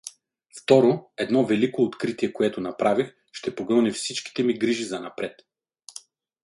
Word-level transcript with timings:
Второ, 0.61 1.05
едно 1.17 1.45
велико 1.45 1.81
откритие, 1.83 2.33
което 2.33 2.61
направих, 2.61 3.15
ще 3.31 3.55
погълне 3.55 3.91
всичките 3.91 4.43
ми 4.43 4.53
грижи 4.59 4.83
занапред. 4.83 5.41